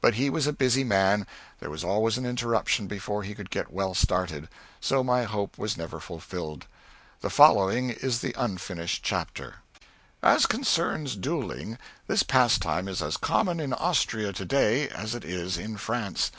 [0.00, 1.28] But he was a busy man;
[1.60, 4.48] there was always an interruption before he could get well started;
[4.80, 6.66] so my hope was never fulfilled.
[7.20, 9.58] The following is the unfinished chapter:
[10.18, 11.78] [Sidenote: (1898.)] As concerns duelling.
[12.08, 16.32] This pastime is as common in Austria to day as it is in France.